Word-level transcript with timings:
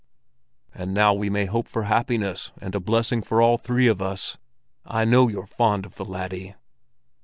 "And 0.73 0.95
now 0.95 1.13
we 1.13 1.29
may 1.29 1.45
hope 1.45 1.67
for 1.67 1.83
happiness 1.83 2.51
and 2.59 2.73
a 2.73 2.79
blessing 2.79 3.21
for 3.21 3.39
all 3.39 3.57
three 3.57 3.85
of 3.87 4.01
us. 4.01 4.35
I 4.83 5.05
know 5.05 5.27
you're 5.27 5.45
fond 5.45 5.85
of 5.85 5.97
the 5.97 6.05
laddie." 6.05 6.55